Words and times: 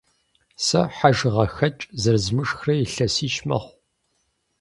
Сэ 0.65 0.81
хьэжыгъэхэкӏ 0.95 1.87
зэрызмышхрэ 2.01 2.73
илъэсищ 2.83 3.35
мэхъу. 3.47 3.73